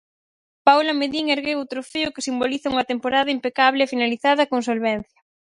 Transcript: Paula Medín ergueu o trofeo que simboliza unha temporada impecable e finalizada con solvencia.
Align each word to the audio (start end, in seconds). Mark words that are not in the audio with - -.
Paula 0.67 0.93
Medín 1.01 1.25
ergueu 1.35 1.59
o 1.61 1.69
trofeo 1.73 2.13
que 2.15 2.25
simboliza 2.27 2.71
unha 2.73 2.87
temporada 2.91 3.33
impecable 3.37 3.81
e 3.83 3.91
finalizada 3.93 4.49
con 4.51 4.59
solvencia. 4.69 5.19